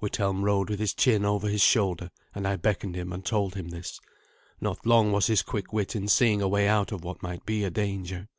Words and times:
Withelm 0.00 0.42
rode 0.42 0.70
with 0.70 0.80
his 0.80 0.94
chin 0.94 1.26
over 1.26 1.46
his 1.46 1.60
shoulder, 1.60 2.10
and 2.34 2.48
I 2.48 2.56
beckoned 2.56 2.96
him 2.96 3.12
and 3.12 3.22
told 3.22 3.54
him 3.54 3.68
this. 3.68 4.00
Not 4.58 4.86
long 4.86 5.12
was 5.12 5.26
his 5.26 5.42
quick 5.42 5.74
wit 5.74 5.94
in 5.94 6.08
seeing 6.08 6.40
a 6.40 6.48
way 6.48 6.66
out 6.66 6.90
of 6.90 7.04
what 7.04 7.22
might 7.22 7.44
be 7.44 7.64
a 7.64 7.70
danger. 7.70 8.30